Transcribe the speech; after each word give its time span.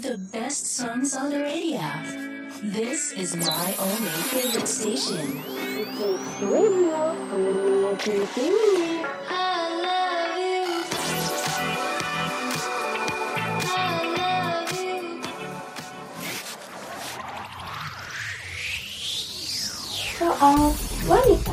The 0.00 0.18
best 0.18 0.66
songs 0.66 1.14
on 1.14 1.30
the 1.30 1.38
radio. 1.38 1.80
This 2.64 3.12
is 3.12 3.36
my 3.36 3.74
only 3.78 4.10
favorite 4.26 4.66
station. 4.66 5.40
Love 6.42 8.04
you. 8.06 8.24
I 20.40 20.52
uh, 20.52 21.43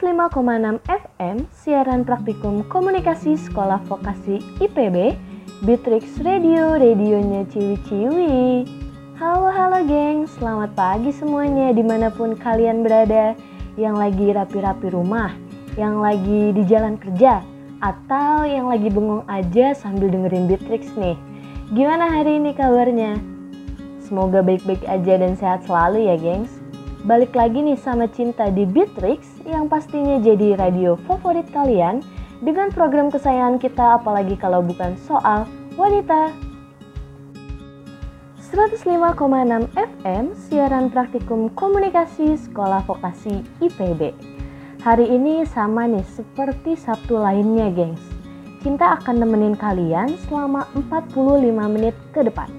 ...105,6 0.00 0.80
FM, 0.88 1.44
siaran 1.52 2.08
praktikum 2.08 2.64
komunikasi 2.72 3.36
sekolah 3.36 3.84
vokasi 3.84 4.40
IPB, 4.56 5.12
Bitrix 5.60 6.16
Radio, 6.24 6.72
radionya 6.80 7.44
Ciwi-Ciwi. 7.52 8.64
Halo 9.20 9.52
halo 9.52 9.84
geng, 9.84 10.24
selamat 10.24 10.72
pagi 10.72 11.12
semuanya 11.12 11.76
di 11.76 11.84
mana 11.84 12.08
pun 12.08 12.32
kalian 12.32 12.80
berada. 12.80 13.36
Yang 13.76 13.94
lagi 14.00 14.26
rapi-rapi 14.32 14.88
rumah, 14.88 15.36
yang 15.76 16.00
lagi 16.00 16.56
di 16.56 16.64
jalan 16.64 16.96
kerja 16.96 17.44
Atau 17.84 18.48
yang 18.48 18.72
lagi 18.72 18.88
bengong 18.88 19.28
aja 19.28 19.76
sambil 19.76 20.08
dengerin 20.08 20.48
Bitrix 20.48 20.96
nih. 20.96 21.20
Gimana 21.76 22.08
hari 22.08 22.40
ini 22.40 22.56
kabarnya? 22.56 23.20
Semoga 24.00 24.40
baik-baik 24.40 24.80
aja 24.88 25.20
dan 25.20 25.36
sehat 25.36 25.68
selalu 25.68 26.08
ya 26.08 26.16
gengs. 26.16 26.56
Balik 27.04 27.32
lagi 27.32 27.64
nih 27.64 27.80
sama 27.80 28.08
Cinta 28.12 28.52
di 28.52 28.64
Bitrix 28.64 29.39
yang 29.48 29.68
pastinya 29.68 30.20
jadi 30.20 30.56
radio 30.56 30.96
favorit 31.08 31.48
kalian 31.52 32.04
dengan 32.40 32.72
program 32.72 33.12
kesayangan 33.12 33.60
kita 33.60 34.00
apalagi 34.00 34.36
kalau 34.36 34.64
bukan 34.64 34.96
soal 35.04 35.44
wanita. 35.76 36.32
105,6 38.50 39.14
FM 39.78 40.24
siaran 40.34 40.90
praktikum 40.90 41.54
komunikasi 41.54 42.34
sekolah 42.34 42.82
vokasi 42.82 43.46
IPB. 43.62 44.10
Hari 44.82 45.06
ini 45.06 45.46
sama 45.46 45.86
nih 45.86 46.02
seperti 46.02 46.74
Sabtu 46.74 47.14
lainnya 47.14 47.70
gengs. 47.70 48.02
Cinta 48.64 48.98
akan 48.98 49.22
nemenin 49.22 49.54
kalian 49.54 50.18
selama 50.26 50.66
45 50.74 51.14
menit 51.70 51.94
ke 52.10 52.26
depan. 52.26 52.50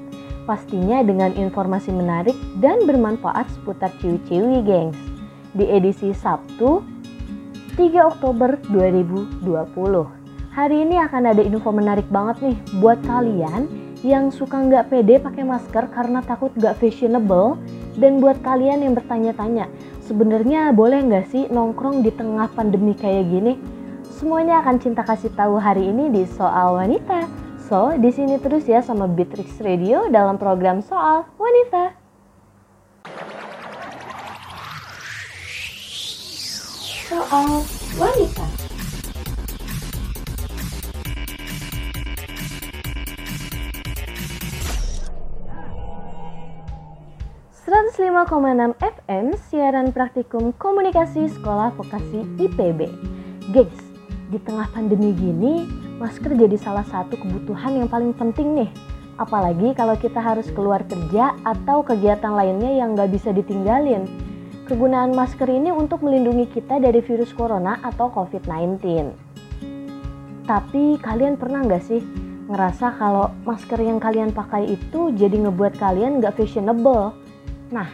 Pastinya 0.47 1.03
dengan 1.03 1.35
informasi 1.35 1.91
menarik 1.91 2.37
dan 2.63 2.87
bermanfaat 2.87 3.51
seputar 3.51 3.91
ciwi-ciwi 3.99 4.63
gengs. 4.63 5.10
Di 5.51 5.67
edisi 5.67 6.15
Sabtu 6.15 6.79
3 7.75 8.07
Oktober 8.07 8.59
2020. 8.71 9.43
Hari 10.51 10.77
ini 10.83 10.99
akan 10.99 11.23
ada 11.31 11.43
info 11.43 11.71
menarik 11.71 12.07
banget 12.11 12.51
nih 12.51 12.57
buat 12.83 12.99
kalian 13.03 13.67
yang 14.03 14.33
suka 14.33 14.59
nggak 14.59 14.91
pede 14.91 15.21
pakai 15.21 15.47
masker 15.47 15.87
karena 15.91 16.19
takut 16.23 16.51
nggak 16.57 16.75
fashionable 16.79 17.55
dan 17.95 18.19
buat 18.19 18.39
kalian 18.43 18.83
yang 18.83 18.93
bertanya-tanya 18.97 19.71
sebenarnya 20.11 20.75
boleh 20.75 21.07
nggak 21.07 21.31
sih 21.31 21.47
nongkrong 21.47 22.03
di 22.03 22.11
tengah 22.11 22.51
pandemi 22.51 22.91
kayak 22.91 23.31
gini? 23.31 23.55
Semuanya 24.11 24.59
akan 24.59 24.75
cinta 24.83 25.07
kasih 25.07 25.31
tahu 25.31 25.55
hari 25.55 25.87
ini 25.87 26.11
di 26.11 26.27
soal 26.27 26.75
wanita. 26.75 27.31
So, 27.71 27.95
di 27.95 28.11
sini 28.11 28.35
terus 28.35 28.67
ya 28.67 28.83
sama 28.83 29.07
Bitrix 29.07 29.63
Radio 29.63 30.11
dalam 30.11 30.35
program 30.35 30.83
soal 30.83 31.23
wanita. 31.39 32.00
Soal 37.31 37.63
wanita. 37.95 38.43
...105,6 47.63 48.75
FM 48.83 49.25
siaran 49.47 49.95
praktikum 49.95 50.51
komunikasi 50.59 51.31
sekolah 51.31 51.71
vokasi 51.79 52.27
IPB. 52.35 52.91
Gengs, 53.55 53.79
di 54.27 54.35
tengah 54.43 54.67
pandemi 54.75 55.15
gini, 55.15 55.63
masker 56.03 56.35
jadi 56.35 56.59
salah 56.59 56.83
satu 56.83 57.15
kebutuhan 57.15 57.79
yang 57.79 57.87
paling 57.87 58.11
penting 58.11 58.59
nih. 58.59 58.71
Apalagi 59.15 59.71
kalau 59.71 59.95
kita 59.95 60.19
harus 60.19 60.51
keluar 60.51 60.83
kerja 60.83 61.39
atau 61.47 61.79
kegiatan 61.79 62.35
lainnya 62.35 62.75
yang 62.75 62.91
nggak 62.91 63.15
bisa 63.15 63.31
ditinggalin. 63.31 64.30
Kegunaan 64.71 65.11
masker 65.11 65.51
ini 65.51 65.67
untuk 65.67 65.99
melindungi 65.99 66.47
kita 66.47 66.79
dari 66.79 67.03
virus 67.03 67.35
corona 67.35 67.83
atau 67.83 68.07
COVID-19. 68.07 68.79
Tapi 70.47 70.95
kalian 70.95 71.35
pernah 71.35 71.67
nggak 71.67 71.83
sih 71.83 71.99
ngerasa 72.47 72.95
kalau 72.95 73.35
masker 73.43 73.83
yang 73.83 73.99
kalian 73.99 74.31
pakai 74.31 74.71
itu 74.71 75.11
jadi 75.11 75.43
ngebuat 75.43 75.75
kalian 75.75 76.23
nggak 76.23 76.39
fashionable? 76.39 77.11
Nah, 77.67 77.91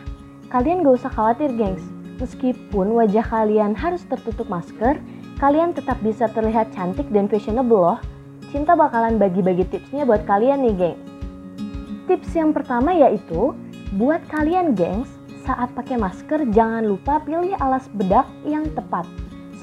kalian 0.53 0.85
gak 0.85 1.01
usah 1.01 1.09
khawatir 1.09 1.49
gengs. 1.57 1.81
Meskipun 2.21 2.93
wajah 2.93 3.25
kalian 3.25 3.73
harus 3.73 4.05
tertutup 4.05 4.45
masker, 4.45 5.01
kalian 5.41 5.73
tetap 5.73 5.97
bisa 6.05 6.29
terlihat 6.29 6.69
cantik 6.77 7.09
dan 7.09 7.25
fashionable 7.25 7.81
loh. 7.89 7.99
Cinta 8.53 8.77
bakalan 8.77 9.17
bagi-bagi 9.17 9.65
tipsnya 9.65 10.05
buat 10.05 10.29
kalian 10.29 10.61
nih 10.61 10.75
geng. 10.77 10.97
Tips 12.05 12.37
yang 12.37 12.53
pertama 12.53 12.93
yaitu, 12.93 13.57
buat 13.97 14.21
kalian 14.29 14.77
gengs, 14.77 15.16
saat 15.47 15.71
pakai 15.71 15.95
masker 15.95 16.51
jangan 16.51 16.83
lupa 16.83 17.23
pilih 17.23 17.55
alas 17.63 17.87
bedak 17.95 18.27
yang 18.43 18.67
tepat. 18.75 19.07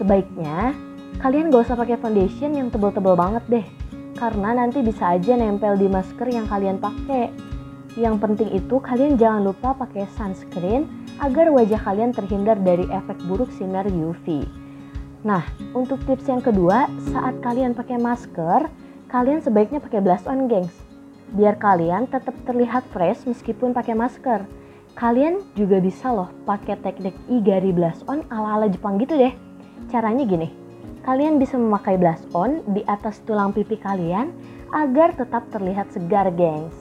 Sebaiknya, 0.00 0.72
kalian 1.21 1.53
gak 1.53 1.69
usah 1.69 1.77
pakai 1.77 2.00
foundation 2.00 2.56
yang 2.56 2.72
tebel-tebel 2.72 3.12
banget 3.12 3.45
deh. 3.53 3.67
Karena 4.17 4.56
nanti 4.56 4.81
bisa 4.81 5.12
aja 5.12 5.37
nempel 5.37 5.77
di 5.77 5.84
masker 5.84 6.25
yang 6.33 6.49
kalian 6.49 6.81
pakai. 6.81 7.28
Yang 8.00 8.17
penting 8.17 8.49
itu 8.56 8.81
kalian 8.81 9.21
jangan 9.21 9.44
lupa 9.44 9.77
pakai 9.77 10.09
sunscreen 10.17 10.89
agar 11.21 11.53
wajah 11.53 11.78
kalian 11.78 12.17
terhindar 12.17 12.56
dari 12.59 12.89
efek 12.89 13.21
buruk 13.28 13.53
sinar 13.53 13.84
UV. 13.87 14.49
Nah, 15.21 15.44
untuk 15.77 16.00
tips 16.09 16.27
yang 16.33 16.41
kedua, 16.41 16.89
saat 17.12 17.39
kalian 17.44 17.77
pakai 17.77 18.00
masker, 18.00 18.73
kalian 19.12 19.44
sebaiknya 19.44 19.84
pakai 19.84 20.00
blush 20.00 20.25
on, 20.25 20.49
gengs. 20.49 20.75
Biar 21.37 21.61
kalian 21.61 22.09
tetap 22.09 22.34
terlihat 22.49 22.89
fresh 22.89 23.28
meskipun 23.28 23.77
pakai 23.77 23.94
masker. 23.94 24.64
Kalian 24.94 25.43
juga 25.59 25.82
bisa 25.82 26.15
loh 26.15 26.31
pakai 26.47 26.78
teknik 26.78 27.19
igari 27.27 27.75
blush 27.75 28.06
on 28.06 28.22
ala-ala 28.31 28.71
Jepang 28.71 28.94
gitu 29.03 29.19
deh. 29.19 29.34
Caranya 29.91 30.22
gini, 30.22 30.55
kalian 31.03 31.43
bisa 31.43 31.59
memakai 31.59 31.99
blush 31.99 32.22
on 32.31 32.62
di 32.71 32.87
atas 32.87 33.19
tulang 33.27 33.50
pipi 33.50 33.75
kalian 33.75 34.31
agar 34.71 35.10
tetap 35.19 35.50
terlihat 35.50 35.91
segar, 35.91 36.31
gengs. 36.38 36.78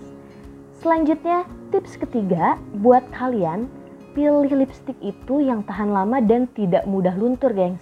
Selanjutnya, 0.78 1.50
tips 1.74 1.98
ketiga 1.98 2.62
buat 2.86 3.02
kalian, 3.18 3.66
pilih 4.14 4.62
lipstick 4.62 4.98
itu 5.02 5.42
yang 5.42 5.66
tahan 5.66 5.90
lama 5.90 6.22
dan 6.22 6.46
tidak 6.54 6.86
mudah 6.86 7.18
luntur, 7.18 7.50
gengs. 7.50 7.82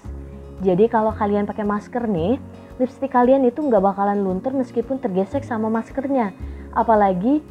Jadi 0.63 0.87
kalau 0.87 1.11
kalian 1.11 1.43
pakai 1.43 1.67
masker 1.67 2.07
nih, 2.07 2.39
lipstick 2.79 3.11
kalian 3.11 3.43
itu 3.43 3.59
nggak 3.59 3.83
bakalan 3.83 4.23
luntur 4.23 4.55
meskipun 4.55 4.95
tergesek 4.95 5.43
sama 5.43 5.67
maskernya. 5.67 6.31
Apalagi 6.71 7.43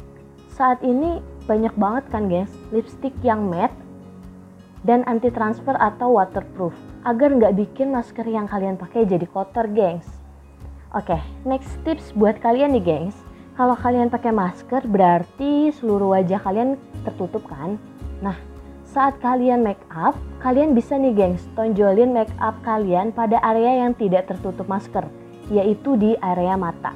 saat 0.49 0.81
ini 0.81 1.21
banyak 1.51 1.75
banget 1.75 2.07
kan 2.07 2.31
guys, 2.31 2.51
lipstick 2.71 3.11
yang 3.19 3.51
matte 3.51 3.75
dan 4.87 5.03
anti 5.03 5.27
transfer 5.27 5.75
atau 5.75 6.15
waterproof 6.15 6.71
agar 7.03 7.35
nggak 7.35 7.59
bikin 7.59 7.91
masker 7.91 8.23
yang 8.23 8.47
kalian 8.47 8.79
pakai 8.79 9.03
jadi 9.03 9.27
kotor, 9.27 9.67
gengs. 9.67 10.07
Oke, 10.95 11.19
next 11.43 11.75
tips 11.83 12.15
buat 12.15 12.39
kalian 12.39 12.71
nih, 12.71 12.83
gengs. 12.87 13.17
Kalau 13.59 13.75
kalian 13.75 14.07
pakai 14.07 14.31
masker 14.31 14.87
berarti 14.87 15.75
seluruh 15.75 16.15
wajah 16.15 16.39
kalian 16.39 16.79
tertutup 17.03 17.43
kan? 17.51 17.75
Nah, 18.23 18.39
saat 18.87 19.19
kalian 19.19 19.59
make 19.59 19.83
up, 19.91 20.15
kalian 20.39 20.71
bisa 20.71 20.95
nih 20.95 21.11
gengs 21.11 21.43
tonjolin 21.59 22.15
make 22.15 22.31
up 22.39 22.55
kalian 22.63 23.11
pada 23.11 23.43
area 23.43 23.83
yang 23.85 23.91
tidak 23.99 24.31
tertutup 24.31 24.71
masker, 24.71 25.03
yaitu 25.51 25.99
di 25.99 26.15
area 26.23 26.55
mata. 26.55 26.95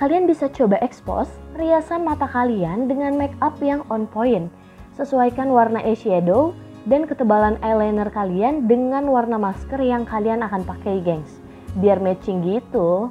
Kalian 0.00 0.24
bisa 0.24 0.48
coba 0.48 0.80
expose 0.80 1.30
riasan 1.56 2.04
mata 2.04 2.28
kalian 2.28 2.88
dengan 2.88 3.16
make 3.16 3.36
up 3.44 3.56
yang 3.62 3.84
on 3.92 4.08
point. 4.08 4.48
Sesuaikan 4.96 5.52
warna 5.52 5.80
eyeshadow 5.80 6.52
dan 6.84 7.08
ketebalan 7.08 7.56
eyeliner 7.64 8.08
kalian 8.12 8.68
dengan 8.68 9.08
warna 9.08 9.40
masker 9.40 9.80
yang 9.80 10.04
kalian 10.04 10.44
akan 10.44 10.64
pakai 10.64 11.00
gengs. 11.00 11.40
Biar 11.78 12.02
matching 12.02 12.44
gitu. 12.44 13.08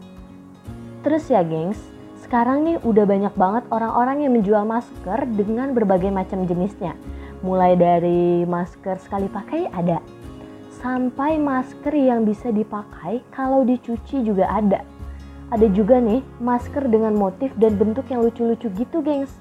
Terus 1.02 1.26
ya 1.34 1.42
gengs, 1.42 1.82
sekarang 2.22 2.64
nih 2.64 2.78
udah 2.86 3.04
banyak 3.10 3.34
banget 3.34 3.64
orang-orang 3.74 4.24
yang 4.24 4.34
menjual 4.38 4.64
masker 4.64 5.26
dengan 5.34 5.74
berbagai 5.74 6.14
macam 6.14 6.46
jenisnya 6.46 6.94
mulai 7.42 7.74
dari 7.74 8.46
masker 8.46 9.02
sekali 9.02 9.26
pakai 9.26 9.68
ada 9.74 9.98
sampai 10.82 11.42
masker 11.42 11.94
yang 11.94 12.26
bisa 12.26 12.54
dipakai 12.54 13.26
kalau 13.34 13.66
dicuci 13.66 14.22
juga 14.22 14.50
ada 14.50 14.86
ada 15.52 15.68
juga 15.70 16.00
nih 16.00 16.24
masker 16.40 16.88
dengan 16.88 17.14
motif 17.14 17.52
dan 17.60 17.76
bentuk 17.76 18.08
yang 18.08 18.24
lucu-lucu 18.24 18.72
gitu 18.74 19.04
gengs 19.04 19.36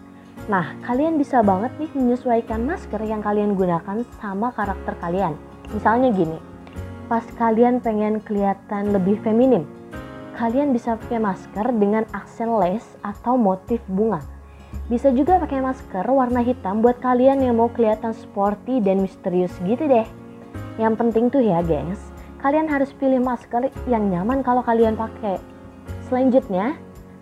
nah 0.50 0.74
kalian 0.84 1.16
bisa 1.16 1.40
banget 1.40 1.70
nih 1.78 1.90
menyesuaikan 1.94 2.66
masker 2.66 3.00
yang 3.06 3.22
kalian 3.22 3.54
gunakan 3.54 4.02
sama 4.18 4.50
karakter 4.52 4.98
kalian 4.98 5.38
misalnya 5.70 6.10
gini 6.10 6.50
pas 7.10 7.26
kalian 7.34 7.82
pengen 7.82 8.22
kelihatan 8.22 8.94
lebih 8.94 9.18
feminim. 9.26 9.66
Kalian 10.38 10.70
bisa 10.70 10.94
pakai 10.94 11.18
masker 11.18 11.66
dengan 11.74 12.06
aksen 12.14 12.46
lace 12.54 12.86
atau 13.02 13.34
motif 13.34 13.82
bunga. 13.90 14.22
Bisa 14.86 15.10
juga 15.10 15.42
pakai 15.42 15.58
masker 15.58 16.06
warna 16.06 16.38
hitam 16.38 16.78
buat 16.78 17.02
kalian 17.02 17.42
yang 17.42 17.58
mau 17.58 17.66
kelihatan 17.66 18.14
sporty 18.14 18.78
dan 18.78 19.02
misterius 19.02 19.50
gitu 19.66 19.90
deh. 19.90 20.06
Yang 20.78 20.94
penting 21.02 21.34
tuh 21.34 21.42
ya 21.42 21.58
gengs, 21.66 21.98
kalian 22.38 22.70
harus 22.70 22.94
pilih 22.94 23.18
masker 23.18 23.74
yang 23.90 24.06
nyaman 24.06 24.46
kalau 24.46 24.62
kalian 24.62 24.94
pakai. 24.94 25.42
Selanjutnya, 26.10 26.74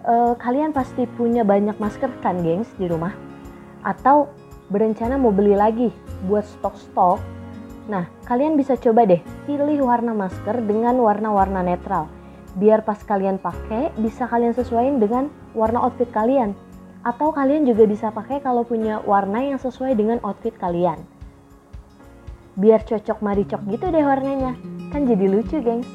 eh, 0.08 0.34
kalian 0.40 0.72
pasti 0.72 1.04
punya 1.04 1.44
banyak 1.44 1.76
masker 1.76 2.08
kan 2.24 2.40
gengs 2.40 2.72
di 2.80 2.88
rumah? 2.88 3.12
Atau 3.84 4.32
berencana 4.72 5.20
mau 5.20 5.30
beli 5.30 5.52
lagi 5.52 5.92
buat 6.24 6.44
stok-stok 6.44 7.38
Nah, 7.88 8.04
kalian 8.28 8.60
bisa 8.60 8.76
coba 8.76 9.08
deh 9.08 9.24
pilih 9.48 9.88
warna 9.88 10.12
masker 10.12 10.60
dengan 10.68 11.00
warna-warna 11.00 11.64
netral. 11.64 12.04
Biar 12.60 12.84
pas 12.84 13.00
kalian 13.00 13.40
pakai 13.40 13.96
bisa 13.96 14.28
kalian 14.28 14.52
sesuaikan 14.52 15.00
dengan 15.00 15.24
warna 15.56 15.80
outfit 15.80 16.12
kalian. 16.12 16.52
Atau 17.00 17.32
kalian 17.32 17.64
juga 17.64 17.88
bisa 17.88 18.12
pakai 18.12 18.44
kalau 18.44 18.68
punya 18.68 19.00
warna 19.08 19.40
yang 19.40 19.56
sesuai 19.56 19.96
dengan 19.96 20.20
outfit 20.20 20.52
kalian. 20.60 21.00
Biar 22.60 22.84
cocok 22.84 23.24
maricok 23.24 23.64
gitu 23.72 23.88
deh 23.88 24.04
warnanya. 24.04 24.52
Kan 24.92 25.08
jadi 25.08 25.24
lucu, 25.24 25.56
gengs. 25.64 25.88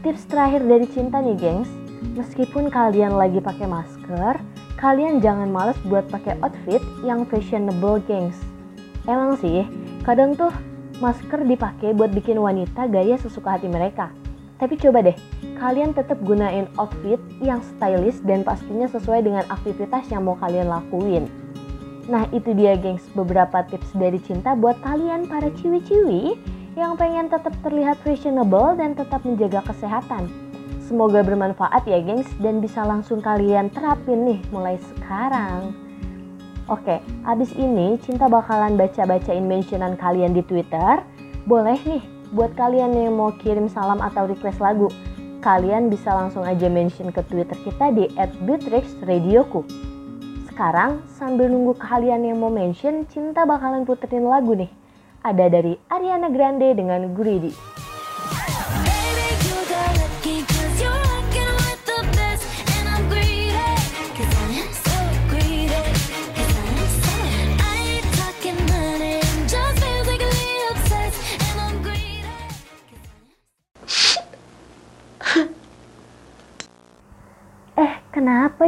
Tips 0.00 0.24
terakhir 0.32 0.64
dari 0.64 0.88
cinta 0.88 1.20
nih, 1.20 1.36
gengs. 1.36 1.68
Meskipun 1.98 2.70
kalian 2.70 3.18
lagi 3.18 3.42
pakai 3.42 3.66
masker, 3.66 4.38
kalian 4.78 5.18
jangan 5.18 5.50
males 5.50 5.78
buat 5.82 6.06
pakai 6.06 6.38
outfit 6.46 6.78
yang 7.02 7.26
fashionable, 7.26 7.98
gengs. 8.06 8.38
Emang 9.10 9.34
sih, 9.42 9.66
kadang 10.06 10.38
tuh 10.38 10.54
masker 11.02 11.42
dipakai 11.42 11.94
buat 11.98 12.14
bikin 12.14 12.38
wanita 12.38 12.86
gaya 12.86 13.18
sesuka 13.18 13.58
hati 13.58 13.66
mereka. 13.66 14.14
Tapi 14.58 14.74
coba 14.78 15.06
deh, 15.06 15.14
kalian 15.58 15.94
tetap 15.94 16.18
gunain 16.22 16.66
outfit 16.78 17.18
yang 17.42 17.62
stylish 17.62 18.18
dan 18.26 18.42
pastinya 18.42 18.86
sesuai 18.90 19.22
dengan 19.26 19.46
aktivitas 19.50 20.06
yang 20.10 20.26
mau 20.26 20.34
kalian 20.38 20.70
lakuin. 20.70 21.26
Nah 22.10 22.26
itu 22.30 22.54
dia 22.54 22.74
gengs 22.74 23.06
beberapa 23.14 23.62
tips 23.66 23.94
dari 23.94 24.18
cinta 24.22 24.54
buat 24.54 24.78
kalian 24.82 25.26
para 25.30 25.50
ciwi-ciwi 25.50 26.38
yang 26.78 26.94
pengen 26.94 27.26
tetap 27.26 27.54
terlihat 27.62 27.98
fashionable 28.06 28.78
dan 28.78 28.94
tetap 28.94 29.22
menjaga 29.26 29.62
kesehatan. 29.66 30.47
Semoga 30.88 31.20
bermanfaat 31.20 31.84
ya 31.84 32.00
gengs 32.00 32.32
dan 32.40 32.64
bisa 32.64 32.80
langsung 32.80 33.20
kalian 33.20 33.68
terapin 33.68 34.24
nih 34.24 34.40
mulai 34.48 34.80
sekarang. 34.80 35.76
Oke, 36.64 37.04
abis 37.28 37.52
ini 37.60 38.00
Cinta 38.00 38.24
bakalan 38.24 38.80
baca-bacain 38.80 39.44
mentionan 39.44 40.00
kalian 40.00 40.32
di 40.32 40.40
Twitter. 40.40 41.04
Boleh 41.44 41.76
nih, 41.84 42.00
buat 42.32 42.56
kalian 42.56 42.96
yang 42.96 43.20
mau 43.20 43.36
kirim 43.36 43.68
salam 43.68 44.00
atau 44.00 44.24
request 44.24 44.64
lagu, 44.64 44.88
kalian 45.44 45.92
bisa 45.92 46.08
langsung 46.08 46.48
aja 46.48 46.72
mention 46.72 47.12
ke 47.12 47.20
Twitter 47.28 47.56
kita 47.68 47.92
di 47.92 48.08
@bitrixradioku. 48.48 49.68
Sekarang 50.48 51.04
sambil 51.04 51.52
nunggu 51.52 51.76
kalian 51.76 52.24
yang 52.24 52.40
mau 52.40 52.48
mention, 52.48 53.04
Cinta 53.12 53.44
bakalan 53.44 53.84
puterin 53.84 54.24
lagu 54.24 54.56
nih. 54.56 54.72
Ada 55.20 55.52
dari 55.52 55.76
Ariana 55.92 56.32
Grande 56.32 56.72
dengan 56.72 57.12
Greedy. 57.12 57.77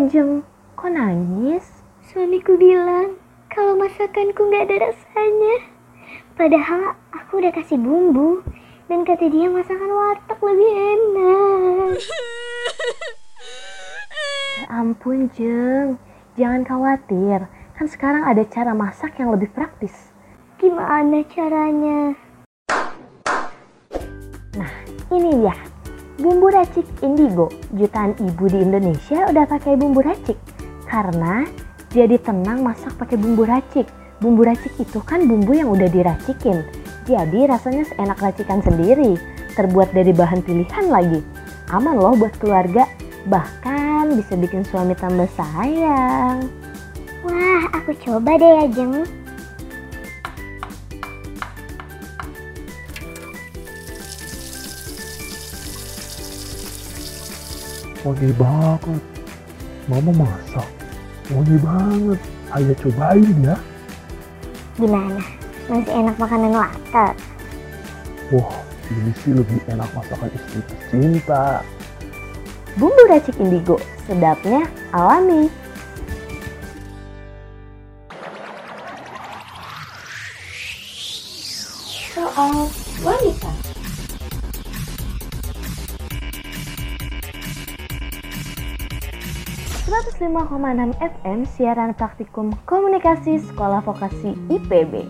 Kenapa 0.01 0.17
Jeng? 0.17 0.41
Kok 0.81 0.93
nangis? 0.97 1.85
Suamiku 2.09 2.57
bilang 2.57 3.21
kalau 3.53 3.77
masakanku 3.77 4.49
nggak 4.49 4.73
ada 4.73 4.89
rasanya. 4.89 5.55
Padahal 6.41 6.97
aku 7.13 7.45
udah 7.45 7.53
kasih 7.53 7.77
bumbu 7.77 8.41
dan 8.89 9.05
kata 9.05 9.29
dia 9.29 9.53
masakan 9.53 9.93
warteg 9.93 10.41
lebih 10.41 10.73
enak. 10.73 12.01
Ya 14.57 14.65
ampun 14.73 15.29
Jeng, 15.37 16.01
jangan 16.33 16.65
khawatir. 16.65 17.45
Kan 17.77 17.85
sekarang 17.85 18.25
ada 18.25 18.41
cara 18.49 18.73
masak 18.73 19.21
yang 19.21 19.37
lebih 19.37 19.53
praktis. 19.53 20.17
Gimana 20.57 21.29
caranya? 21.29 22.17
Nah, 24.57 24.73
ini 25.13 25.45
dia 25.45 25.70
Bumbu 26.21 26.53
racik 26.53 26.85
indigo, 27.01 27.49
jutaan 27.73 28.13
ibu 28.21 28.45
di 28.45 28.61
Indonesia 28.61 29.25
udah 29.33 29.49
pakai 29.49 29.73
bumbu 29.73 30.05
racik 30.05 30.37
karena 30.85 31.49
jadi 31.97 32.21
tenang 32.21 32.61
masak 32.61 32.93
pakai 33.01 33.17
bumbu 33.17 33.49
racik. 33.49 33.89
Bumbu 34.21 34.45
racik 34.45 34.69
itu 34.77 35.01
kan 35.01 35.25
bumbu 35.25 35.57
yang 35.57 35.73
udah 35.73 35.89
diracikin, 35.89 36.61
jadi 37.09 37.49
rasanya 37.49 37.89
seenak 37.89 38.21
racikan 38.21 38.61
sendiri, 38.61 39.17
terbuat 39.57 39.97
dari 39.97 40.13
bahan 40.13 40.45
pilihan 40.45 40.93
lagi. 40.93 41.25
Aman 41.73 41.97
loh 41.97 42.13
buat 42.13 42.37
keluarga, 42.37 42.85
bahkan 43.25 44.13
bisa 44.13 44.37
bikin 44.37 44.61
suami 44.69 44.93
tambah 45.01 45.25
sayang. 45.33 46.53
Wah, 47.25 47.65
aku 47.81 47.97
coba 47.97 48.37
deh 48.37 48.53
ya, 48.61 48.67
Jeng. 48.69 49.09
Wangi 58.07 58.31
banget. 58.37 59.03
Mama 59.89 60.13
masak. 60.25 60.69
Wangi 61.31 61.57
banget. 61.61 62.21
Ayo 62.51 62.73
cobain 62.83 63.39
ya. 63.43 63.57
Gimana? 64.79 65.23
Masih 65.71 65.93
enak 65.95 66.17
makanan 66.19 66.51
latar 66.51 67.15
wah 68.31 68.55
ini 68.91 69.11
sih 69.23 69.35
lebih 69.35 69.59
enak 69.67 69.91
masakan 69.91 70.31
istri 70.31 70.63
cinta 70.91 71.67
bumbu 72.79 73.03
racik 73.11 73.35
indigo 73.43 73.77
sedapnya 74.07 74.67
alami. 74.95 75.51
Soal 82.11 82.71
wanita 83.03 83.70
105,6 90.01 90.97
FM 90.97 91.45
siaran 91.45 91.93
praktikum 91.93 92.57
komunikasi 92.65 93.37
sekolah 93.53 93.85
vokasi 93.85 94.33
IPB. 94.49 95.05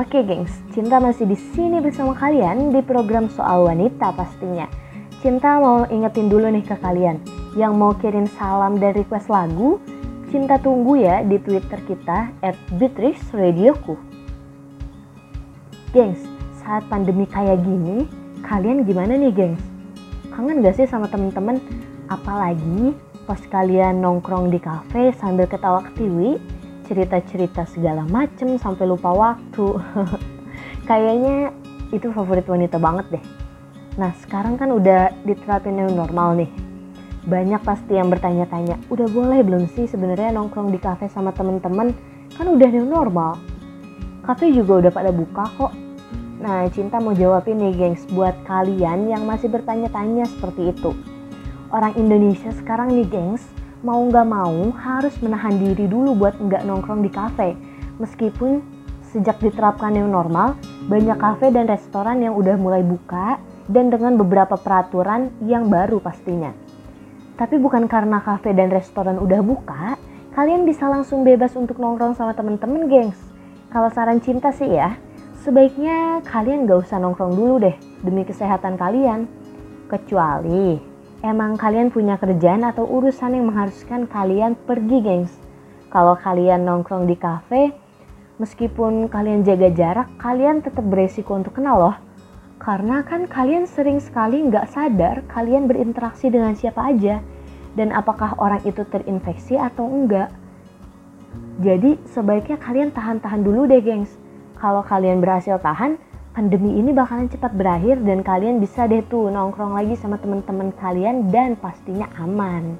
Oke, 0.00 0.24
gengs, 0.24 0.64
Cinta 0.72 0.96
masih 0.96 1.28
di 1.28 1.36
sini 1.36 1.76
bersama 1.76 2.16
kalian 2.16 2.72
di 2.72 2.80
program 2.80 3.28
soal 3.28 3.68
wanita 3.68 4.16
pastinya. 4.16 4.64
Cinta 5.20 5.60
mau 5.60 5.84
ingetin 5.92 6.32
dulu 6.32 6.48
nih 6.48 6.64
ke 6.64 6.72
kalian 6.80 7.20
yang 7.52 7.76
mau 7.76 7.92
kirim 8.00 8.24
salam 8.40 8.80
dan 8.80 8.96
request 8.96 9.28
lagu, 9.28 9.76
Cinta 10.32 10.56
tunggu 10.56 11.04
ya 11.04 11.20
di 11.20 11.36
Twitter 11.44 11.84
kita 11.84 12.32
@beatrixradioku. 12.80 14.00
Gengs, 15.92 16.24
saat 16.64 16.88
pandemi 16.88 17.28
kayak 17.28 17.60
gini, 17.60 18.08
kalian 18.40 18.88
gimana 18.88 19.20
nih, 19.20 19.36
gengs? 19.36 19.60
Kangen 20.32 20.64
gak 20.64 20.80
sih 20.80 20.88
sama 20.88 21.12
temen-temen? 21.12 21.60
Apalagi 22.08 22.96
pas 23.24 23.40
kalian 23.40 24.04
nongkrong 24.04 24.52
di 24.52 24.60
kafe 24.60 25.16
sambil 25.16 25.48
ketawa 25.48 25.80
ketiwi, 25.90 26.36
cerita-cerita 26.84 27.64
segala 27.64 28.04
macem 28.04 28.60
sampai 28.60 28.84
lupa 28.84 29.10
waktu. 29.16 29.80
Kayaknya 30.88 31.56
itu 31.88 32.12
favorit 32.12 32.44
wanita 32.44 32.76
banget 32.76 33.16
deh. 33.16 33.24
Nah 33.96 34.12
sekarang 34.20 34.60
kan 34.60 34.68
udah 34.76 35.08
diterapin 35.24 35.80
yang 35.80 35.96
normal 35.96 36.36
nih. 36.36 36.52
Banyak 37.24 37.64
pasti 37.64 37.96
yang 37.96 38.12
bertanya-tanya, 38.12 38.76
udah 38.92 39.08
boleh 39.08 39.40
belum 39.40 39.64
sih 39.72 39.88
sebenarnya 39.88 40.36
nongkrong 40.36 40.68
di 40.68 40.76
kafe 40.76 41.08
sama 41.08 41.32
temen-temen? 41.32 41.96
Kan 42.36 42.46
udah 42.52 42.68
new 42.68 42.84
normal. 42.84 43.40
Kafe 44.20 44.52
juga 44.52 44.84
udah 44.84 44.92
pada 44.92 45.08
buka 45.08 45.48
kok. 45.56 45.72
Nah, 46.44 46.68
Cinta 46.68 47.00
mau 47.00 47.16
jawabin 47.16 47.56
nih 47.56 47.72
gengs 47.72 48.04
buat 48.12 48.36
kalian 48.44 49.08
yang 49.08 49.24
masih 49.24 49.48
bertanya-tanya 49.48 50.28
seperti 50.28 50.76
itu 50.76 50.92
orang 51.74 51.98
Indonesia 51.98 52.54
sekarang 52.54 52.94
nih 52.94 53.10
gengs, 53.10 53.42
mau 53.82 53.98
nggak 53.98 54.26
mau 54.30 54.70
harus 54.78 55.18
menahan 55.18 55.58
diri 55.58 55.90
dulu 55.90 56.14
buat 56.14 56.38
nggak 56.38 56.62
nongkrong 56.62 57.02
di 57.02 57.10
kafe. 57.10 57.58
Meskipun 57.98 58.62
sejak 59.10 59.42
diterapkan 59.42 59.90
yang 59.90 60.06
normal, 60.06 60.54
banyak 60.86 61.18
kafe 61.18 61.50
dan 61.50 61.66
restoran 61.66 62.22
yang 62.22 62.38
udah 62.38 62.54
mulai 62.54 62.86
buka 62.86 63.42
dan 63.66 63.90
dengan 63.90 64.14
beberapa 64.14 64.54
peraturan 64.54 65.34
yang 65.42 65.66
baru 65.66 65.98
pastinya. 65.98 66.54
Tapi 67.34 67.58
bukan 67.58 67.90
karena 67.90 68.22
kafe 68.22 68.54
dan 68.54 68.70
restoran 68.70 69.18
udah 69.18 69.42
buka, 69.42 69.98
kalian 70.38 70.62
bisa 70.62 70.86
langsung 70.86 71.26
bebas 71.26 71.58
untuk 71.58 71.82
nongkrong 71.82 72.14
sama 72.14 72.38
temen-temen 72.38 72.86
gengs. 72.86 73.18
Kalau 73.74 73.90
saran 73.90 74.22
cinta 74.22 74.54
sih 74.54 74.70
ya, 74.70 74.94
sebaiknya 75.42 76.22
kalian 76.22 76.70
gak 76.70 76.86
usah 76.86 77.02
nongkrong 77.02 77.34
dulu 77.34 77.58
deh 77.58 77.74
demi 78.06 78.22
kesehatan 78.22 78.78
kalian. 78.78 79.26
Kecuali 79.90 80.93
emang 81.24 81.56
kalian 81.56 81.88
punya 81.88 82.20
kerjaan 82.20 82.68
atau 82.68 82.84
urusan 82.84 83.32
yang 83.32 83.48
mengharuskan 83.48 84.04
kalian 84.04 84.52
pergi, 84.52 85.00
gengs. 85.00 85.32
Kalau 85.88 86.20
kalian 86.20 86.68
nongkrong 86.68 87.08
di 87.08 87.16
kafe, 87.16 87.72
meskipun 88.36 89.08
kalian 89.08 89.40
jaga 89.40 89.72
jarak, 89.72 90.08
kalian 90.20 90.60
tetap 90.60 90.84
beresiko 90.84 91.32
untuk 91.32 91.56
kenal 91.56 91.80
loh. 91.80 91.96
Karena 92.60 93.00
kan 93.00 93.24
kalian 93.24 93.64
sering 93.64 94.04
sekali 94.04 94.44
nggak 94.44 94.68
sadar 94.68 95.24
kalian 95.32 95.64
berinteraksi 95.64 96.28
dengan 96.28 96.52
siapa 96.56 96.92
aja 96.92 97.20
dan 97.76 97.90
apakah 97.92 98.36
orang 98.40 98.60
itu 98.64 98.84
terinfeksi 98.88 99.56
atau 99.56 99.84
enggak. 99.84 100.28
Jadi 101.60 101.98
sebaiknya 102.08 102.58
kalian 102.60 102.90
tahan-tahan 102.92 103.42
dulu 103.42 103.64
deh 103.64 103.80
gengs. 103.80 104.12
Kalau 104.58 104.80
kalian 104.80 105.20
berhasil 105.20 105.60
tahan, 105.60 105.98
pandemi 106.34 106.76
ini 106.76 106.90
bakalan 106.90 107.30
cepat 107.30 107.54
berakhir 107.54 108.02
dan 108.02 108.26
kalian 108.26 108.58
bisa 108.58 108.90
deh 108.90 109.00
tuh 109.06 109.30
nongkrong 109.30 109.78
lagi 109.78 109.94
sama 109.94 110.18
teman-teman 110.18 110.74
kalian 110.76 111.30
dan 111.30 111.54
pastinya 111.54 112.10
aman. 112.18 112.74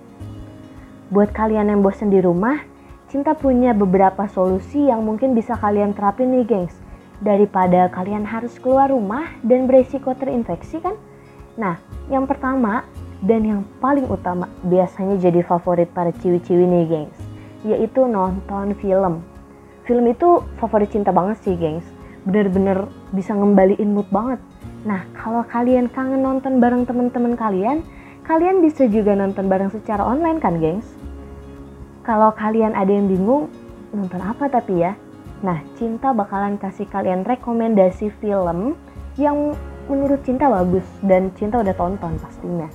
Buat 1.15 1.31
kalian 1.31 1.71
yang 1.71 1.81
bosan 1.81 2.11
di 2.11 2.19
rumah, 2.19 2.75
Cinta 3.15 3.31
punya 3.31 3.71
beberapa 3.71 4.27
solusi 4.27 4.91
yang 4.91 5.07
mungkin 5.07 5.39
bisa 5.39 5.55
kalian 5.55 5.95
terapin 5.95 6.35
nih 6.35 6.43
gengs. 6.51 6.75
Daripada 7.23 7.87
kalian 7.87 8.27
harus 8.27 8.59
keluar 8.59 8.91
rumah 8.91 9.31
dan 9.47 9.71
beresiko 9.71 10.19
terinfeksi 10.19 10.83
kan? 10.83 10.99
Nah, 11.55 11.79
yang 12.11 12.27
pertama 12.27 12.83
dan 13.23 13.47
yang 13.47 13.63
paling 13.79 14.11
utama 14.11 14.51
biasanya 14.67 15.17
jadi 15.17 15.47
favorit 15.47 15.89
para 15.95 16.11
ciwi-ciwi 16.11 16.65
nih 16.67 16.85
gengs 16.85 17.19
yaitu 17.65 18.05
nonton 18.05 18.77
film 18.77 19.25
film 19.89 20.05
itu 20.05 20.45
favorit 20.61 20.93
cinta 20.93 21.09
banget 21.09 21.41
sih 21.41 21.57
gengs 21.57 21.89
bener-bener 22.25 22.89
bisa 23.13 23.37
ngembaliin 23.37 23.93
mood 23.93 24.09
banget. 24.09 24.41
Nah 24.85 25.05
kalau 25.17 25.45
kalian 25.49 25.89
kangen 25.93 26.25
nonton 26.25 26.61
bareng 26.61 26.85
teman-teman 26.89 27.37
kalian 27.37 27.85
kalian 28.25 28.65
bisa 28.65 28.89
juga 28.89 29.13
nonton 29.13 29.49
bareng 29.49 29.73
secara 29.73 30.05
online 30.05 30.41
kan 30.41 30.57
gengs? 30.61 30.89
Kalau 32.05 32.33
kalian 32.37 32.77
ada 32.77 32.93
yang 32.93 33.09
bingung 33.09 33.49
nonton 33.93 34.21
apa 34.21 34.49
tapi 34.49 34.85
ya? 34.85 34.97
Nah 35.45 35.61
cinta 35.77 36.13
bakalan 36.17 36.57
kasih 36.57 36.89
kalian 36.89 37.25
rekomendasi 37.25 38.13
film 38.21 38.77
yang 39.21 39.53
menurut 39.89 40.21
cinta 40.25 40.49
bagus 40.49 40.85
dan 41.05 41.29
cinta 41.37 41.61
udah 41.61 41.77
tonton 41.77 42.17
pastinya. 42.17 42.69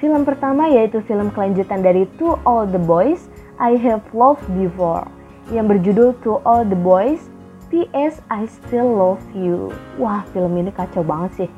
Film 0.00 0.24
pertama 0.24 0.68
yaitu 0.68 1.00
film 1.04 1.32
kelanjutan 1.32 1.80
dari 1.84 2.08
To 2.20 2.36
All 2.44 2.68
The 2.68 2.80
Boys 2.80 3.28
I 3.60 3.76
Have 3.80 4.04
Loved 4.16 4.44
Before 4.56 5.08
yang 5.52 5.68
berjudul 5.68 6.16
To 6.24 6.40
All 6.44 6.64
The 6.64 6.76
Boys 6.76 7.28
P.S. 7.74 8.22
I 8.30 8.46
Still 8.46 8.86
Love 8.86 9.26
You. 9.34 9.74
Wah 9.98 10.22
film 10.30 10.62
ini 10.62 10.70
kacau 10.70 11.02
banget 11.02 11.30
sih. 11.34 11.50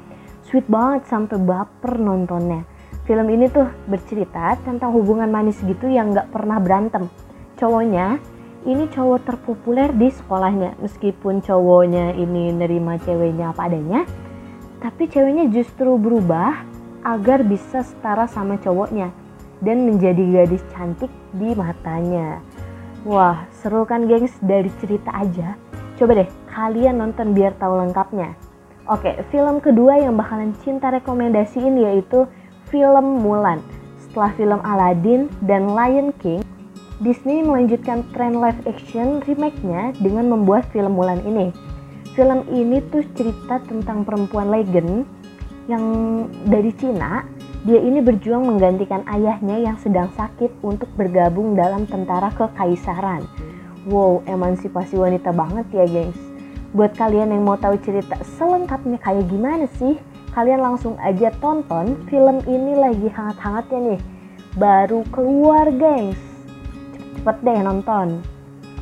Sweet 0.49 0.64
banget 0.64 1.04
sampai 1.12 1.37
baper 1.37 2.00
nontonnya. 2.00 2.64
Film 3.04 3.28
ini 3.28 3.52
tuh 3.52 3.68
bercerita 3.85 4.56
tentang 4.64 4.96
hubungan 4.96 5.28
manis 5.28 5.61
gitu 5.61 5.85
yang 5.85 6.16
gak 6.16 6.32
pernah 6.32 6.56
berantem. 6.56 7.12
Cowoknya 7.61 8.16
ini 8.64 8.88
cowok 8.88 9.28
terpopuler 9.28 9.92
di 9.92 10.08
sekolahnya. 10.08 10.80
Meskipun 10.80 11.44
cowoknya 11.44 12.16
ini 12.16 12.49
nerima 12.49 12.96
ceweknya 12.96 13.52
apa 13.52 13.68
adanya, 13.68 14.08
tapi 14.80 15.12
ceweknya 15.12 15.52
justru 15.52 16.00
berubah 16.00 16.64
agar 17.04 17.44
bisa 17.44 17.85
setara 17.85 18.25
sama 18.25 18.56
cowoknya 18.56 19.12
dan 19.61 19.85
menjadi 19.85 20.25
gadis 20.32 20.64
cantik 20.73 21.12
di 21.37 21.52
matanya. 21.52 22.40
Wah, 23.04 23.44
seru 23.61 23.85
kan 23.85 24.08
gengs 24.08 24.32
dari 24.40 24.73
cerita 24.80 25.12
aja. 25.12 25.61
Coba 25.97 26.12
deh 26.12 26.29
kalian 26.53 27.00
nonton 27.00 27.33
biar 27.33 27.57
tahu 27.57 27.81
lengkapnya. 27.81 28.37
Oke, 28.87 29.17
film 29.33 29.59
kedua 29.59 29.99
yang 29.99 30.15
bakalan 30.15 30.53
cinta 30.62 30.93
rekomendasiin 30.93 31.75
yaitu 31.81 32.29
film 32.69 33.25
Mulan. 33.25 33.65
Setelah 33.99 34.31
film 34.37 34.61
Aladdin 34.62 35.33
dan 35.43 35.73
Lion 35.73 36.12
King, 36.21 36.45
Disney 37.00 37.41
melanjutkan 37.43 38.05
tren 38.12 38.38
live 38.38 38.61
action 38.69 39.25
remake-nya 39.25 39.97
dengan 39.99 40.31
membuat 40.33 40.69
film 40.71 40.97
Mulan 40.97 41.21
ini. 41.25 41.50
Film 42.12 42.45
ini 42.53 42.81
tuh 42.93 43.05
cerita 43.17 43.61
tentang 43.65 44.05
perempuan 44.05 44.49
legend 44.49 45.05
yang 45.69 45.85
dari 46.47 46.71
Cina 46.76 47.26
dia 47.67 47.83
ini 47.83 47.99
berjuang 47.99 48.47
menggantikan 48.47 49.03
ayahnya 49.11 49.59
yang 49.59 49.75
sedang 49.83 50.07
sakit 50.15 50.62
untuk 50.62 50.87
bergabung 50.95 51.59
dalam 51.59 51.83
tentara 51.91 52.31
kekaisaran. 52.31 53.26
Wow, 53.87 54.26
emansipasi 54.26 54.99
wanita 54.99 55.31
banget 55.31 55.66
ya 55.71 55.87
gengs. 55.87 56.19
Buat 56.75 56.99
kalian 56.99 57.31
yang 57.31 57.47
mau 57.47 57.55
tahu 57.55 57.78
cerita 57.81 58.19
selengkapnya 58.37 58.99
kayak 58.99 59.31
gimana 59.31 59.71
sih, 59.78 59.97
kalian 60.35 60.61
langsung 60.61 60.99
aja 60.99 61.31
tonton 61.38 61.95
film 62.11 62.43
ini 62.50 62.75
lagi 62.75 63.07
hangat-hangatnya 63.07 63.95
nih. 63.95 64.00
Baru 64.59 65.07
keluar 65.14 65.71
gengs. 65.71 66.19
Cepet-cepet 66.93 67.37
deh 67.47 67.61
nonton. 67.62 68.21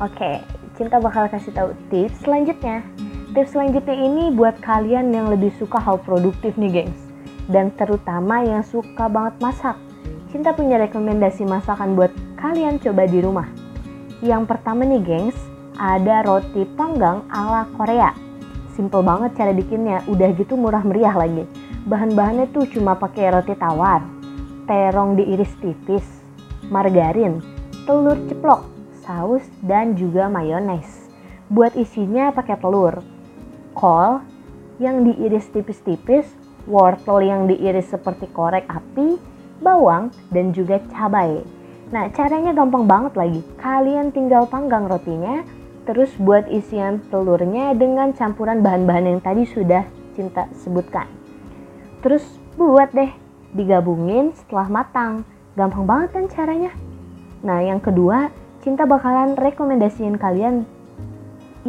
Oke, 0.01 0.41
Cinta 0.75 0.99
bakal 0.99 1.31
kasih 1.31 1.55
tahu 1.55 1.71
tips 1.87 2.27
selanjutnya. 2.27 2.83
Tips 3.31 3.55
selanjutnya 3.55 3.95
ini 3.95 4.27
buat 4.35 4.59
kalian 4.59 5.07
yang 5.07 5.31
lebih 5.31 5.55
suka 5.55 5.79
hal 5.79 6.03
produktif 6.03 6.51
nih 6.59 6.83
gengs 6.83 6.99
dan 7.47 7.71
terutama 7.79 8.43
yang 8.43 8.59
suka 8.59 9.07
banget 9.07 9.39
masak. 9.39 9.77
Cinta 10.35 10.51
punya 10.51 10.75
rekomendasi 10.83 11.47
masakan 11.47 11.95
buat 11.95 12.11
kalian 12.35 12.83
coba 12.83 13.07
di 13.07 13.23
rumah. 13.23 13.47
Yang 14.23 14.43
pertama 14.47 14.87
nih 14.87 15.03
gengs, 15.03 15.35
ada 15.75 16.23
roti 16.23 16.63
panggang 16.79 17.27
ala 17.27 17.67
Korea. 17.75 18.15
Simple 18.75 19.03
banget 19.03 19.35
cara 19.35 19.51
bikinnya, 19.51 20.03
udah 20.07 20.29
gitu 20.35 20.55
murah 20.55 20.83
meriah 20.83 21.15
lagi. 21.15 21.43
Bahan-bahannya 21.87 22.51
tuh 22.51 22.67
cuma 22.71 22.95
pakai 22.95 23.31
roti 23.35 23.55
tawar, 23.55 24.03
terong 24.67 25.19
diiris 25.19 25.51
tipis, 25.59 26.03
margarin, 26.71 27.43
telur 27.83 28.19
ceplok, 28.27 28.63
saus, 29.03 29.43
dan 29.63 29.99
juga 29.99 30.31
mayones. 30.31 31.07
Buat 31.51 31.75
isinya 31.75 32.31
pakai 32.31 32.57
telur, 32.57 33.03
kol 33.77 34.23
yang 34.79 35.05
diiris 35.05 35.51
tipis-tipis, 35.51 36.25
wortel 36.65 37.21
yang 37.21 37.45
diiris 37.45 37.91
seperti 37.91 38.27
korek 38.33 38.65
api, 38.67 39.19
bawang, 39.61 40.09
dan 40.33 40.51
juga 40.51 40.81
cabai. 40.91 41.45
Nah, 41.95 42.11
caranya 42.11 42.51
gampang 42.51 42.83
banget 42.83 43.15
lagi. 43.15 43.39
Kalian 43.55 44.11
tinggal 44.11 44.51
panggang 44.51 44.83
rotinya, 44.83 45.47
terus 45.87 46.11
buat 46.19 46.43
isian 46.51 46.99
telurnya 47.07 47.71
dengan 47.71 48.11
campuran 48.11 48.59
bahan-bahan 48.59 49.15
yang 49.15 49.21
tadi 49.23 49.47
sudah 49.47 49.87
Cinta 50.11 50.47
sebutkan. 50.59 51.07
Terus 52.03 52.23
buat 52.59 52.91
deh, 52.91 53.11
digabungin 53.55 54.35
setelah 54.35 54.67
matang. 54.67 55.27
Gampang 55.55 55.87
banget 55.87 56.09
kan 56.15 56.25
caranya? 56.31 56.71
Nah, 57.43 57.63
yang 57.63 57.79
kedua, 57.79 58.31
Cinta 58.65 58.89
bakalan 58.89 59.37
rekomendasiin 59.37 60.17
kalian 60.17 60.65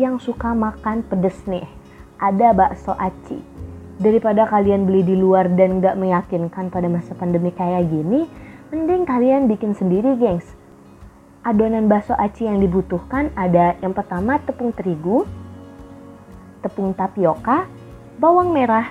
yang 0.01 0.17
suka 0.17 0.57
makan 0.57 1.05
pedes 1.05 1.37
nih. 1.45 1.69
Ada 2.17 2.57
bakso 2.57 2.97
aci 2.97 3.37
daripada 4.01 4.49
kalian 4.49 4.89
beli 4.89 5.05
di 5.05 5.13
luar 5.13 5.45
dan 5.53 5.85
gak 5.85 5.93
meyakinkan 6.01 6.73
pada 6.73 6.89
masa 6.89 7.13
pandemi 7.13 7.53
kayak 7.53 7.93
gini, 7.93 8.25
mending 8.75 9.07
kalian 9.07 9.47
bikin 9.47 9.79
sendiri 9.79 10.19
gengs. 10.19 10.47
Adonan 11.47 11.87
bakso 11.87 12.19
aci 12.19 12.51
yang 12.51 12.59
dibutuhkan 12.59 13.31
ada 13.39 13.79
yang 13.79 13.95
pertama 13.95 14.43
tepung 14.43 14.75
terigu, 14.75 15.23
tepung 16.67 16.91
tapioka, 16.91 17.71
bawang 18.19 18.51
merah, 18.51 18.91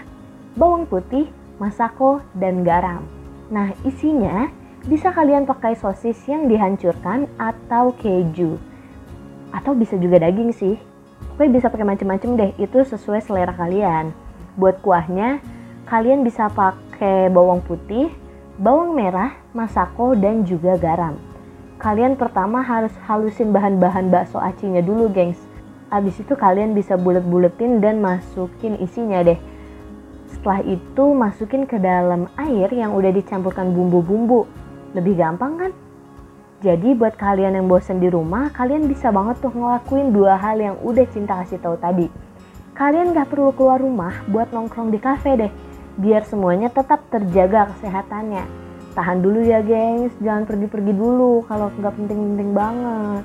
bawang 0.55 0.87
putih, 0.87 1.27
masako, 1.59 2.23
dan 2.31 2.63
garam. 2.63 3.03
Nah 3.51 3.75
isinya 3.83 4.47
bisa 4.87 5.11
kalian 5.11 5.43
pakai 5.43 5.75
sosis 5.75 6.15
yang 6.31 6.47
dihancurkan 6.47 7.27
atau 7.35 7.91
keju. 7.99 8.55
Atau 9.51 9.75
bisa 9.75 9.99
juga 9.99 10.23
daging 10.23 10.55
sih. 10.55 10.79
Pokoknya 11.35 11.51
bisa 11.51 11.67
pakai 11.67 11.83
macam-macam 11.83 12.29
deh, 12.39 12.51
itu 12.55 12.79
sesuai 12.87 13.19
selera 13.19 13.51
kalian. 13.51 14.15
Buat 14.55 14.79
kuahnya, 14.79 15.43
kalian 15.83 16.23
bisa 16.23 16.47
pakai 16.47 17.27
bawang 17.27 17.59
putih, 17.59 18.07
bawang 18.59 18.95
merah, 18.95 19.35
masako, 19.51 20.15
dan 20.15 20.47
juga 20.47 20.79
garam. 20.79 21.19
Kalian 21.79 22.15
pertama 22.15 22.63
harus 22.63 22.91
halusin 23.03 23.51
bahan-bahan 23.51 24.07
bakso 24.07 24.39
acinya 24.39 24.79
dulu, 24.79 25.11
gengs. 25.11 25.39
Abis 25.91 26.23
itu 26.23 26.33
kalian 26.33 26.71
bisa 26.73 26.95
bulet-buletin 26.95 27.83
dan 27.83 27.99
masukin 27.99 28.79
isinya 28.79 29.21
deh. 29.21 29.37
Setelah 30.31 30.63
itu 30.65 31.05
masukin 31.13 31.67
ke 31.67 31.77
dalam 31.77 32.31
air 32.39 32.71
yang 32.71 32.95
udah 32.95 33.11
dicampurkan 33.11 33.75
bumbu-bumbu. 33.75 34.47
Lebih 34.95 35.19
gampang 35.19 35.53
kan? 35.59 35.71
Jadi 36.63 36.95
buat 36.95 37.19
kalian 37.19 37.59
yang 37.59 37.67
bosen 37.67 37.99
di 37.99 38.07
rumah, 38.09 38.49
kalian 38.55 38.87
bisa 38.87 39.11
banget 39.11 39.43
tuh 39.43 39.51
ngelakuin 39.51 40.15
dua 40.15 40.39
hal 40.39 40.57
yang 40.57 40.75
udah 40.81 41.05
cinta 41.11 41.43
kasih 41.43 41.59
tahu 41.61 41.75
tadi 41.77 42.07
kalian 42.75 43.15
gak 43.15 43.31
perlu 43.31 43.55
keluar 43.55 43.79
rumah 43.79 44.19
buat 44.27 44.51
nongkrong 44.51 44.91
di 44.91 44.99
cafe 44.99 45.39
deh, 45.39 45.51
biar 45.95 46.27
semuanya 46.27 46.67
tetap 46.67 47.07
terjaga 47.07 47.71
kesehatannya. 47.75 48.43
Tahan 48.95 49.19
dulu 49.19 49.43
ya 49.43 49.59
gengs, 49.59 50.15
jangan 50.23 50.47
pergi-pergi 50.47 50.93
dulu 50.95 51.43
kalau 51.47 51.67
nggak 51.75 51.95
penting-penting 51.99 52.51
banget. 52.55 53.23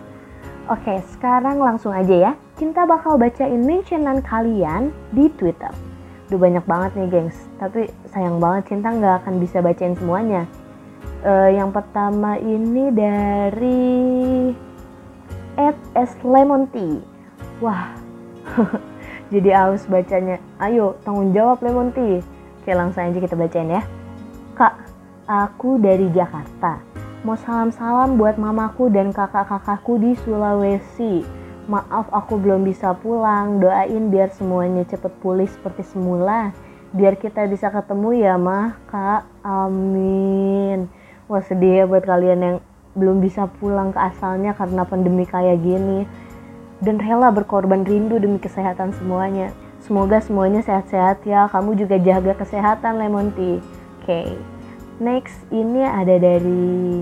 Oke, 0.70 1.02
sekarang 1.14 1.58
langsung 1.58 1.90
aja 1.90 2.30
ya. 2.30 2.32
Cinta 2.54 2.86
bakal 2.86 3.18
bacain 3.18 3.58
mentionan 3.58 4.22
kalian 4.22 4.94
di 5.10 5.26
Twitter. 5.34 5.70
Udah 6.30 6.38
banyak 6.38 6.64
banget 6.66 6.90
nih, 6.94 7.08
gengs. 7.10 7.38
Tapi 7.58 7.90
sayang 8.10 8.38
banget 8.38 8.70
Cinta 8.70 8.94
nggak 8.94 9.26
akan 9.26 9.34
bisa 9.42 9.58
bacain 9.58 9.98
semuanya. 9.98 10.46
Uh, 11.26 11.50
yang 11.50 11.74
pertama 11.74 12.38
ini 12.38 12.88
dari 12.94 13.90
Ed 15.58 15.78
S 15.98 16.14
Lemon 16.22 16.70
Tea. 16.70 17.02
Wah, 17.58 17.92
jadi 19.34 19.68
aus 19.68 19.84
bacanya. 19.90 20.38
Ayo, 20.62 20.96
tanggung 21.02 21.34
jawab 21.34 21.60
Lemon 21.66 21.90
Tea. 21.90 22.22
Oke, 22.60 22.76
langsung 22.76 23.02
aja 23.02 23.18
kita 23.18 23.34
bacain 23.34 23.72
ya. 23.72 23.82
Kak, 24.54 24.76
aku 25.24 25.80
dari 25.80 26.12
Jakarta 26.12 26.90
Mau 27.20 27.36
salam-salam 27.36 28.16
buat 28.16 28.40
mamaku 28.40 28.88
dan 28.88 29.12
kakak-kakakku 29.12 30.00
di 30.00 30.16
Sulawesi. 30.24 31.20
Maaf 31.68 32.08
aku 32.08 32.40
belum 32.40 32.64
bisa 32.64 32.96
pulang, 32.96 33.60
doain 33.60 34.08
biar 34.08 34.32
semuanya 34.32 34.88
cepet 34.88 35.12
pulih 35.20 35.44
seperti 35.44 35.84
semula. 35.84 36.48
Biar 36.96 37.20
kita 37.20 37.44
bisa 37.44 37.68
ketemu 37.68 38.24
ya 38.24 38.40
mah, 38.40 38.72
kak. 38.88 39.28
Amin. 39.44 40.88
Wah 41.28 41.44
sedih 41.44 41.84
ya 41.84 41.84
buat 41.84 42.08
kalian 42.08 42.40
yang 42.40 42.56
belum 42.96 43.20
bisa 43.20 43.52
pulang 43.60 43.92
ke 43.92 44.00
asalnya 44.00 44.56
karena 44.56 44.88
pandemi 44.88 45.28
kayak 45.28 45.60
gini. 45.60 46.08
Dan 46.80 46.96
rela 46.96 47.28
berkorban 47.28 47.84
rindu 47.84 48.16
demi 48.16 48.40
kesehatan 48.40 48.96
semuanya. 48.96 49.52
Semoga 49.80 50.20
semuanya 50.20 50.60
sehat-sehat 50.60 51.24
ya. 51.24 51.48
Kamu 51.48 51.72
juga 51.74 51.96
jaga 51.96 52.36
kesehatan 52.36 53.00
Lemon 53.00 53.32
Tea. 53.32 53.56
Oke. 53.56 53.64
Okay. 54.04 54.28
Next 55.00 55.40
ini 55.48 55.80
ada 55.80 56.20
dari 56.20 57.00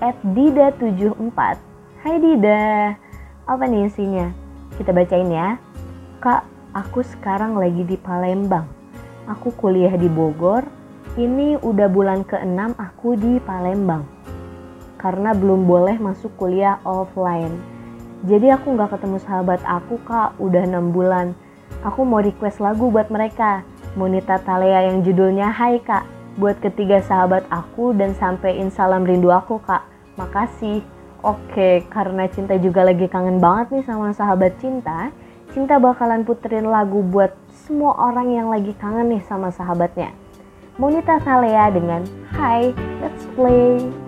at 0.00 0.16
Dida74. 0.24 1.60
Hai 2.00 2.16
Dida, 2.16 2.96
apa 3.44 3.64
nih 3.68 3.92
isinya? 3.92 4.32
Kita 4.80 4.96
bacain 4.96 5.28
ya. 5.28 5.60
Kak, 6.24 6.48
aku 6.72 7.04
sekarang 7.04 7.60
lagi 7.60 7.84
di 7.84 8.00
Palembang. 8.00 8.64
Aku 9.28 9.52
kuliah 9.52 9.92
di 9.96 10.08
Bogor. 10.08 10.64
Ini 11.20 11.60
udah 11.60 11.88
bulan 11.88 12.24
ke-6 12.24 12.76
aku 12.80 13.16
di 13.20 13.40
Palembang. 13.44 14.04
Karena 14.96 15.36
belum 15.36 15.68
boleh 15.68 16.00
masuk 16.00 16.32
kuliah 16.40 16.80
offline. 16.84 17.56
Jadi 18.24 18.48
aku 18.52 18.72
nggak 18.72 18.96
ketemu 18.96 19.20
sahabat 19.20 19.60
aku 19.68 20.00
kak, 20.08 20.32
udah 20.40 20.64
6 20.64 20.96
bulan. 20.96 21.36
Aku 21.86 22.02
mau 22.02 22.22
request 22.22 22.58
lagu 22.58 22.90
buat 22.90 23.08
mereka. 23.08 23.62
Monita 23.96 24.36
Talea 24.42 24.92
yang 24.92 25.00
judulnya 25.00 25.48
Hai 25.48 25.80
Kak 25.80 26.16
buat 26.36 26.60
ketiga 26.60 27.00
sahabat 27.00 27.48
aku 27.48 27.96
dan 27.96 28.12
sampein 28.12 28.68
salam 28.68 29.08
rindu 29.08 29.32
aku 29.32 29.56
kak. 29.64 29.82
Makasih. 30.20 30.84
Oke, 31.24 31.82
karena 31.90 32.28
Cinta 32.28 32.54
juga 32.60 32.84
lagi 32.86 33.08
kangen 33.08 33.40
banget 33.40 33.72
nih 33.72 33.84
sama 33.88 34.12
sahabat 34.12 34.54
Cinta, 34.62 35.10
Cinta 35.50 35.80
bakalan 35.80 36.22
puterin 36.22 36.68
lagu 36.68 37.02
buat 37.02 37.34
semua 37.66 37.96
orang 37.98 38.30
yang 38.30 38.46
lagi 38.52 38.76
kangen 38.76 39.10
nih 39.10 39.24
sama 39.24 39.50
sahabatnya. 39.50 40.12
Monita 40.76 41.16
Salea 41.24 41.72
dengan 41.72 42.04
Hi, 42.36 42.70
Let's 43.00 43.24
Play. 43.34 44.05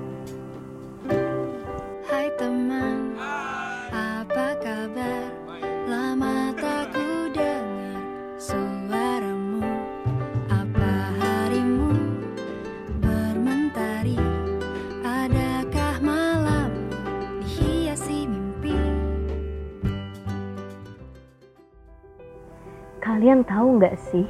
Kalian 22.98 23.46
tahu 23.46 23.78
nggak 23.78 23.94
sih, 24.10 24.26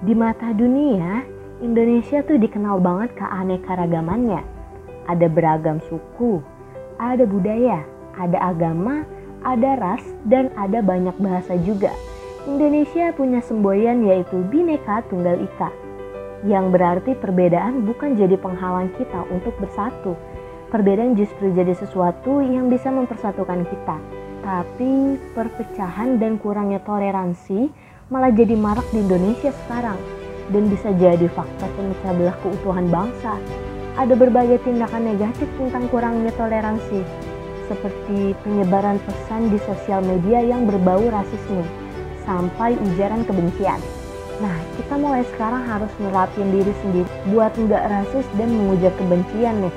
di 0.00 0.16
mata 0.16 0.48
dunia, 0.56 1.20
Indonesia 1.60 2.24
tuh 2.24 2.40
dikenal 2.40 2.80
banget 2.80 3.12
keanekaragamannya. 3.20 4.40
Ada 5.04 5.28
beragam 5.28 5.84
suku, 5.84 6.40
ada 6.96 7.28
budaya, 7.28 7.84
ada 8.16 8.40
agama, 8.40 9.04
ada 9.44 9.76
ras, 9.76 10.00
dan 10.24 10.48
ada 10.56 10.80
banyak 10.80 11.12
bahasa 11.20 11.60
juga. 11.60 11.92
Indonesia 12.48 13.12
punya 13.12 13.44
semboyan 13.44 14.00
yaitu 14.08 14.40
Bhinneka 14.48 15.04
Tunggal 15.12 15.36
Ika, 15.36 15.68
yang 16.48 16.72
berarti 16.72 17.12
perbedaan 17.12 17.84
bukan 17.84 18.16
jadi 18.16 18.40
penghalang 18.40 18.88
kita 18.96 19.28
untuk 19.28 19.52
bersatu. 19.60 20.16
Perbedaan 20.72 21.20
justru 21.20 21.52
jadi 21.52 21.76
sesuatu 21.76 22.40
yang 22.40 22.72
bisa 22.72 22.88
mempersatukan 22.88 23.68
kita. 23.68 23.96
Tapi 24.40 25.20
perpecahan 25.36 26.16
dan 26.16 26.38
kurangnya 26.40 26.80
toleransi 26.80 27.70
malah 28.06 28.30
jadi 28.30 28.54
marak 28.54 28.86
di 28.94 29.02
Indonesia 29.02 29.50
sekarang 29.66 29.98
dan 30.54 30.70
bisa 30.70 30.94
jadi 30.94 31.26
faktor 31.34 31.66
pemecah 31.74 32.14
belah 32.14 32.36
keutuhan 32.38 32.86
bangsa. 32.86 33.34
Ada 33.98 34.14
berbagai 34.14 34.62
tindakan 34.62 35.10
negatif 35.10 35.48
tentang 35.58 35.90
kurangnya 35.90 36.30
toleransi, 36.38 37.02
seperti 37.66 38.36
penyebaran 38.46 39.02
pesan 39.02 39.50
di 39.50 39.58
sosial 39.66 40.04
media 40.06 40.38
yang 40.38 40.70
berbau 40.70 41.02
rasisme, 41.10 41.66
sampai 42.22 42.78
ujaran 42.78 43.26
kebencian. 43.26 43.80
Nah, 44.38 44.54
kita 44.76 44.94
mulai 45.00 45.24
sekarang 45.34 45.64
harus 45.64 45.90
nerapin 45.98 46.52
diri 46.52 46.70
sendiri 46.84 47.08
buat 47.32 47.56
nggak 47.56 47.84
rasis 47.88 48.26
dan 48.36 48.52
mengujar 48.52 48.92
kebencian 49.00 49.64
nih. 49.64 49.74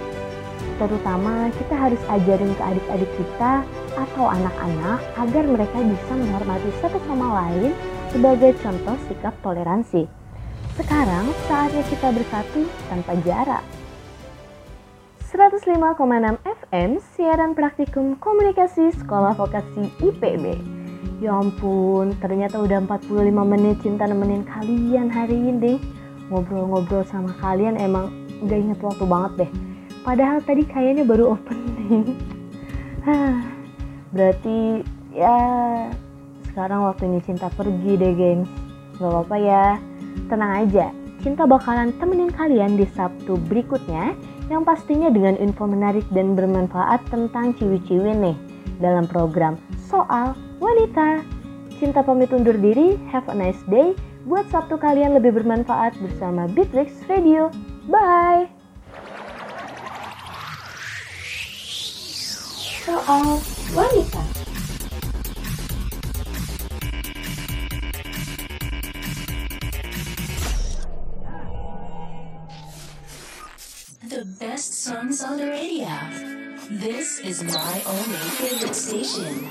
Terutama 0.78 1.48
kita 1.56 1.76
harus 1.80 2.02
ajarin 2.12 2.52
ke 2.60 2.64
adik-adik 2.64 3.12
kita 3.16 3.64
atau 3.96 4.26
anak-anak 4.28 5.00
agar 5.16 5.44
mereka 5.48 5.78
bisa 5.80 6.12
menghormati 6.14 6.70
satu 6.84 7.00
sama 7.08 7.28
lain 7.42 7.72
sebagai 8.10 8.58
contoh 8.62 8.98
sikap 9.08 9.34
toleransi. 9.46 10.10
Sekarang 10.80 11.30
saatnya 11.46 11.84
kita 11.92 12.10
bersatu 12.16 12.66
tanpa 12.88 13.14
jarak. 13.28 13.64
105,6 15.30 16.42
FM 16.42 16.90
siaran 17.14 17.54
praktikum 17.54 18.18
komunikasi 18.18 18.90
Sekolah 18.98 19.38
Vokasi 19.38 19.94
IPB. 20.02 20.58
Ya 21.22 21.38
ampun, 21.38 22.16
ternyata 22.18 22.64
udah 22.64 22.82
45 22.82 23.30
menit 23.46 23.78
cinta 23.86 24.10
nemenin 24.10 24.42
kalian 24.48 25.12
hari 25.12 25.38
ini. 25.38 25.78
Ngobrol-ngobrol 26.34 27.06
sama 27.06 27.36
kalian 27.38 27.78
emang 27.78 28.10
gak 28.48 28.58
inget 28.58 28.80
waktu 28.82 29.06
banget 29.06 29.32
deh. 29.46 29.52
Padahal 30.02 30.40
tadi 30.42 30.64
kayaknya 30.66 31.04
baru 31.06 31.38
opening. 31.38 32.18
Berarti 34.16 34.82
ya 35.14 35.38
sekarang 36.52 36.86
waktunya 36.86 37.22
Cinta 37.24 37.48
pergi 37.54 37.94
deh 37.96 38.14
gengs. 38.18 38.50
Gak 39.00 39.08
apa-apa 39.08 39.36
ya, 39.40 39.66
tenang 40.28 40.52
aja. 40.66 40.92
Cinta 41.20 41.44
bakalan 41.44 41.92
temenin 42.00 42.32
kalian 42.32 42.80
di 42.80 42.88
Sabtu 42.96 43.36
berikutnya 43.52 44.16
yang 44.48 44.64
pastinya 44.64 45.12
dengan 45.12 45.36
info 45.36 45.68
menarik 45.68 46.08
dan 46.16 46.34
bermanfaat 46.34 47.04
tentang 47.12 47.52
ciwi-ciwi 47.60 48.12
nih 48.16 48.38
dalam 48.80 49.04
program 49.04 49.60
Soal 49.88 50.34
Wanita. 50.64 51.24
Cinta 51.80 52.04
pamit 52.04 52.32
undur 52.32 52.56
diri, 52.56 52.96
have 53.12 53.28
a 53.32 53.36
nice 53.36 53.60
day. 53.68 53.96
Buat 54.28 54.52
Sabtu 54.52 54.76
kalian 54.80 55.16
lebih 55.16 55.32
bermanfaat 55.44 55.96
bersama 56.00 56.48
Bitrix 56.52 57.04
Radio. 57.08 57.52
Bye! 57.88 58.52
Soal 62.84 63.40
Wanita 63.76 64.39
best 74.60 74.74
songs 74.74 75.24
on 75.24 75.38
the 75.38 75.48
radio. 75.48 75.88
This 76.70 77.20
is 77.20 77.42
my 77.44 77.82
only 77.86 78.26
favorite 78.40 78.76
station. 78.76 79.48